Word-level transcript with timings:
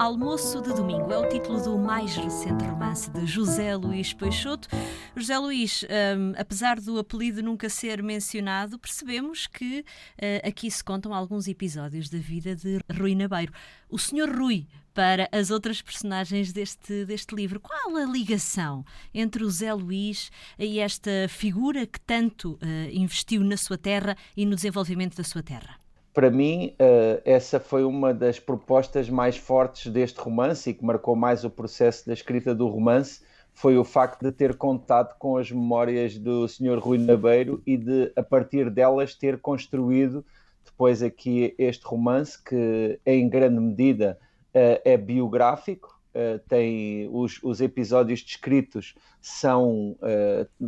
Almoço 0.00 0.62
de 0.62 0.72
Domingo 0.72 1.12
é 1.12 1.18
o 1.18 1.28
título 1.28 1.60
do 1.60 1.78
mais 1.78 2.16
recente 2.16 2.64
romance 2.64 3.10
de 3.10 3.26
José 3.26 3.76
Luís 3.76 4.14
Peixoto. 4.14 4.66
José 5.14 5.38
Luís, 5.38 5.84
um, 5.84 6.32
apesar 6.38 6.80
do 6.80 6.98
apelido 6.98 7.42
nunca 7.42 7.68
ser 7.68 8.02
mencionado, 8.02 8.78
percebemos 8.78 9.46
que 9.46 9.80
uh, 9.80 10.48
aqui 10.48 10.70
se 10.70 10.82
contam 10.82 11.12
alguns 11.12 11.46
episódios 11.48 12.08
da 12.08 12.16
vida 12.16 12.56
de 12.56 12.80
Rui 12.98 13.14
Nabeiro. 13.14 13.52
O 13.90 13.98
Senhor 13.98 14.34
Rui, 14.34 14.66
para 14.94 15.28
as 15.30 15.50
outras 15.50 15.82
personagens 15.82 16.50
deste, 16.50 17.04
deste 17.04 17.34
livro. 17.34 17.60
Qual 17.60 17.94
a 17.94 18.06
ligação 18.06 18.86
entre 19.12 19.44
o 19.44 19.50
Zé 19.50 19.74
Luís 19.74 20.32
e 20.58 20.78
esta 20.78 21.28
figura 21.28 21.86
que 21.86 22.00
tanto 22.00 22.52
uh, 22.52 22.58
investiu 22.90 23.44
na 23.44 23.58
sua 23.58 23.76
terra 23.76 24.16
e 24.34 24.46
no 24.46 24.54
desenvolvimento 24.56 25.14
da 25.14 25.24
sua 25.24 25.42
terra? 25.42 25.79
Para 26.12 26.30
mim, 26.30 26.74
uh, 26.80 27.22
essa 27.24 27.60
foi 27.60 27.84
uma 27.84 28.12
das 28.12 28.38
propostas 28.38 29.08
mais 29.08 29.36
fortes 29.36 29.90
deste 29.92 30.18
romance 30.20 30.70
e 30.70 30.74
que 30.74 30.84
marcou 30.84 31.14
mais 31.14 31.44
o 31.44 31.50
processo 31.50 32.06
da 32.06 32.12
escrita 32.12 32.54
do 32.54 32.66
romance, 32.66 33.22
foi 33.52 33.76
o 33.76 33.84
facto 33.84 34.22
de 34.22 34.32
ter 34.32 34.56
contado 34.56 35.16
com 35.18 35.36
as 35.36 35.50
memórias 35.50 36.16
do 36.18 36.48
Sr. 36.48 36.78
Rui 36.78 36.98
Nabeiro 36.98 37.62
e 37.66 37.76
de, 37.76 38.12
a 38.16 38.22
partir 38.22 38.70
delas, 38.70 39.14
ter 39.14 39.38
construído 39.38 40.24
depois 40.64 41.02
aqui 41.02 41.54
este 41.58 41.84
romance, 41.86 42.42
que 42.42 42.98
em 43.06 43.28
grande 43.28 43.60
medida 43.60 44.18
uh, 44.54 44.80
é 44.84 44.96
biográfico, 44.96 46.00
uh, 46.14 46.38
tem 46.48 47.08
os, 47.12 47.38
os, 47.42 47.60
episódios 47.60 48.22
descritos 48.22 48.94
são 49.20 49.96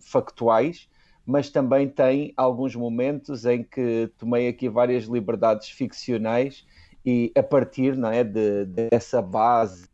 factuais, 0.00 0.88
mas 1.28 1.50
também 1.50 1.86
tem 1.86 2.32
alguns 2.38 2.74
momentos 2.74 3.44
em 3.44 3.62
que 3.62 4.10
tomei 4.16 4.48
aqui 4.48 4.66
várias 4.66 5.04
liberdades 5.04 5.68
ficcionais 5.68 6.66
e 7.04 7.30
a 7.36 7.42
partir 7.42 7.98
não 7.98 8.10
é, 8.10 8.24
de, 8.24 8.64
dessa 8.64 9.20
base 9.20 9.86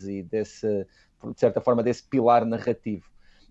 e 0.00 0.22
desse, 0.22 0.86
de 1.22 1.38
certa 1.38 1.60
forma, 1.60 1.82
desse 1.82 2.02
pilar 2.04 2.46
narrativo. 2.46 3.04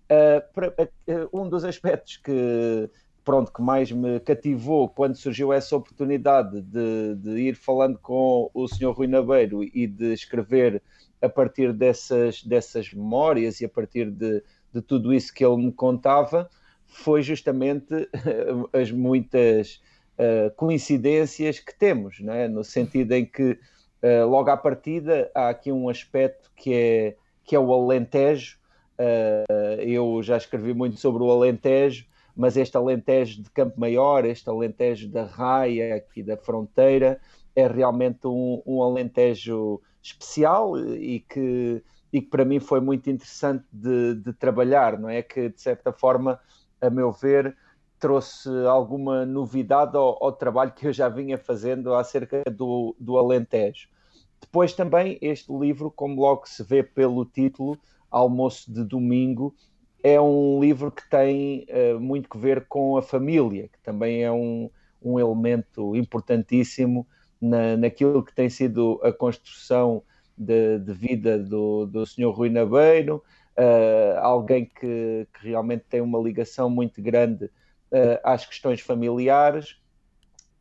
Uh, 0.06 0.42
para, 0.52 0.68
uh, 0.72 1.28
um 1.32 1.48
dos 1.48 1.64
aspectos 1.64 2.16
que, 2.16 2.90
pronto, 3.24 3.52
que 3.52 3.62
mais 3.62 3.92
me 3.92 4.18
cativou 4.18 4.88
quando 4.88 5.14
surgiu 5.14 5.52
essa 5.52 5.76
oportunidade 5.76 6.60
de, 6.60 7.14
de 7.14 7.38
ir 7.38 7.54
falando 7.54 8.00
com 8.00 8.50
o 8.52 8.66
Sr. 8.66 8.90
Rui 8.90 9.06
Nabeiro 9.06 9.62
e 9.62 9.86
de 9.86 10.12
escrever 10.12 10.82
a 11.22 11.28
partir 11.28 11.72
dessas, 11.72 12.42
dessas 12.42 12.92
memórias 12.92 13.60
e 13.60 13.64
a 13.64 13.68
partir 13.68 14.10
de, 14.10 14.42
de 14.74 14.82
tudo 14.82 15.14
isso 15.14 15.32
que 15.32 15.44
ele 15.44 15.66
me 15.66 15.72
contava, 15.72 16.50
foi 16.86 17.22
justamente 17.22 18.08
as 18.72 18.90
muitas 18.90 19.80
uh, 20.18 20.54
coincidências 20.56 21.58
que 21.58 21.76
temos, 21.76 22.20
é? 22.20 22.48
no 22.48 22.64
sentido 22.64 23.12
em 23.12 23.24
que 23.24 23.58
uh, 24.02 24.26
logo 24.28 24.50
à 24.50 24.56
partida 24.56 25.30
há 25.34 25.48
aqui 25.48 25.70
um 25.70 25.88
aspecto 25.88 26.50
que 26.56 26.72
é, 26.74 27.16
que 27.44 27.54
é 27.54 27.58
o 27.58 27.72
Alentejo. 27.72 28.58
Uh, 28.98 29.80
eu 29.82 30.22
já 30.22 30.36
escrevi 30.36 30.72
muito 30.72 30.98
sobre 30.98 31.22
o 31.22 31.30
Alentejo, 31.30 32.06
mas 32.34 32.56
este 32.56 32.76
Alentejo 32.76 33.42
de 33.42 33.50
Campo 33.50 33.78
Maior, 33.78 34.24
este 34.24 34.48
Alentejo 34.48 35.08
da 35.08 35.24
Raia, 35.24 35.96
aqui 35.96 36.22
da 36.22 36.36
fronteira, 36.36 37.20
é 37.54 37.66
realmente 37.66 38.26
um, 38.26 38.62
um 38.66 38.82
Alentejo 38.82 39.80
especial 40.02 40.78
e 40.78 41.20
que, 41.20 41.82
e 42.12 42.20
que 42.20 42.28
para 42.28 42.44
mim 42.44 42.60
foi 42.60 42.80
muito 42.80 43.10
interessante 43.10 43.64
de, 43.72 44.14
de 44.14 44.32
trabalhar, 44.32 44.98
não 44.98 45.08
é? 45.08 45.22
Que 45.22 45.48
de 45.48 45.60
certa 45.60 45.92
forma 45.92 46.38
a 46.80 46.90
meu 46.90 47.12
ver, 47.12 47.56
trouxe 47.98 48.48
alguma 48.66 49.24
novidade 49.24 49.96
ao, 49.96 50.22
ao, 50.22 50.32
trabalho 50.32 50.72
que 50.72 50.86
eu 50.86 50.92
já 50.92 51.08
vinha 51.08 51.38
fazendo 51.38 51.94
acerca 51.94 52.42
do, 52.50 52.94
do 52.98 53.16
Alentejo. 53.16 53.88
Depois 54.40 54.72
também 54.72 55.18
este 55.20 55.52
livro, 55.52 55.90
como 55.90 56.20
logo 56.20 56.46
se 56.46 56.62
vê 56.62 56.82
pelo 56.82 57.24
título, 57.24 57.78
Almoço 58.10 58.72
de 58.72 58.84
Domingo, 58.84 59.54
é 60.02 60.20
um 60.20 60.60
livro 60.60 60.92
que 60.92 61.08
tem 61.08 61.66
uh, 61.68 61.98
muito 61.98 62.28
que 62.28 62.38
ver 62.38 62.66
com 62.68 62.96
a 62.96 63.02
família, 63.02 63.68
que 63.68 63.78
também 63.82 64.22
é 64.22 64.30
um, 64.30 64.70
um 65.02 65.18
elemento 65.18 65.96
importantíssimo 65.96 67.06
na, 67.40 67.76
naquilo 67.76 68.22
que 68.22 68.34
tem 68.34 68.48
sido 68.48 69.00
a 69.02 69.12
construção 69.12 70.02
de, 70.36 70.78
de 70.78 70.92
vida 70.92 71.38
do, 71.38 71.86
do 71.86 72.06
Sr. 72.06 72.30
Rui 72.30 72.50
Nabeiro, 72.50 73.22
uh, 73.58 74.18
alguém 74.20 74.66
que, 74.66 75.26
que, 75.34 75.48
realmente 75.48 75.84
tem 75.88 76.00
uma 76.00 76.18
ligação 76.18 76.68
muito 76.68 77.00
grande 77.02 77.46
uh, 77.46 78.20
às 78.22 78.44
questões 78.44 78.80
familiares 78.80 79.80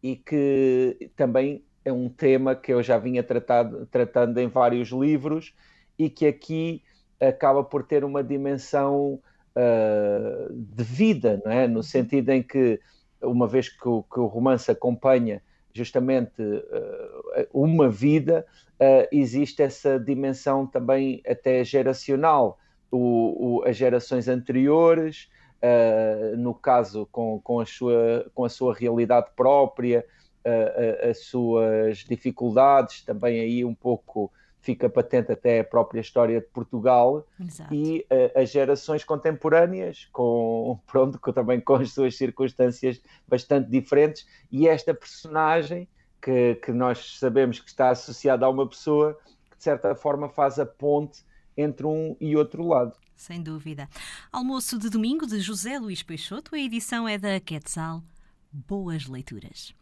e 0.02 0.16
que 0.16 1.12
também 1.16 1.64
é 1.84 1.92
um 1.92 2.10
tema 2.10 2.56
que 2.56 2.74
eu 2.74 2.82
já 2.82 2.98
vinha 2.98 3.24
tratado, 3.24 3.86
tratando 3.88 4.38
em 4.40 4.48
vários 4.48 4.90
livros 4.90 5.54
e 5.98 6.10
que 6.10 6.26
aqui 6.26 6.84
acaba 7.20 7.64
por 7.64 7.84
ter 7.84 8.04
uma 8.04 8.24
dimensão 8.24 9.20
uh, 9.56 10.54
de 10.54 10.84
vida, 10.84 11.42
não 11.46 11.52
é? 11.52 11.68
no 11.68 11.84
sentido 11.84 12.30
em 12.32 12.44
que, 12.44 12.80
uma 13.22 13.48
vez 13.48 13.70
que 13.70 13.88
o, 13.88 14.04
que 14.04 14.20
o 14.20 14.26
romance 14.26 14.70
acompanha 14.70 15.42
justamente 15.74 16.42
uh, 16.42 17.48
uma 17.54 17.90
vida, 17.90 18.46
uh, 18.74 19.08
existe 19.12 19.62
essa 19.62 20.00
dimensão 20.00 20.66
também 20.66 21.22
até 21.28 21.64
geracional 21.64 22.58
o, 22.92 23.60
o, 23.60 23.64
as 23.68 23.76
gerações 23.76 24.28
anteriores, 24.28 25.30
uh, 25.62 26.38
no 26.38 26.54
caso 26.54 27.08
com, 27.12 27.40
com, 27.42 27.60
a 27.60 27.66
sua, 27.66 28.30
com 28.34 28.46
a 28.46 28.50
sua 28.50 28.74
realidade 28.74 29.28
própria, 29.36 30.06
uh, 30.46 31.10
as 31.10 31.20
suas 31.26 32.00
dificuldades, 32.00 33.02
também 33.02 33.40
aí 33.40 33.66
um 33.66 33.76
pouco 33.76 34.32
fica 34.66 34.90
patente 34.90 35.32
até 35.32 35.60
a 35.60 35.64
própria 35.64 36.02
história 36.02 36.42
de 36.42 36.48
Portugal 36.48 37.24
Exato. 37.40 37.72
e 37.72 38.00
uh, 38.12 38.40
as 38.40 38.50
gerações 38.50 39.04
contemporâneas, 39.04 40.10
com, 40.12 40.80
pronto, 40.88 41.20
com, 41.20 41.32
também 41.32 41.60
com 41.60 41.76
as 41.76 41.94
suas 41.94 42.18
circunstâncias 42.18 43.00
bastante 43.28 43.70
diferentes, 43.70 44.28
e 44.52 44.68
esta 44.68 44.94
personagem 44.94 45.88
que, 46.20 46.56
que 46.56 46.72
nós 46.72 47.20
sabemos 47.20 47.60
que 47.60 47.70
está 47.70 47.90
associada 47.90 48.48
a 48.48 48.50
uma 48.50 48.68
pessoa 48.68 49.16
que 49.52 49.58
de 49.58 49.64
certa 49.64 49.94
forma 49.94 50.28
faz 50.28 50.58
a 50.60 50.66
ponte 50.66 51.24
entre 51.58 51.86
um 51.86 52.16
e 52.20 52.36
outro 52.36 52.68
lado. 52.68 52.94
Sem 53.16 53.42
dúvida. 53.42 53.90
Almoço 54.32 54.78
de 54.78 54.90
domingo 54.90 55.26
de 55.26 55.40
José 55.40 55.80
Luís 55.80 56.04
Peixoto, 56.04 56.54
a 56.54 56.60
edição 56.60 57.08
é 57.08 57.18
da 57.18 57.40
Quetzal. 57.40 58.04
Boas 58.52 59.06
leituras. 59.06 59.74